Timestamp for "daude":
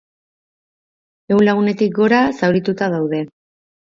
2.97-3.23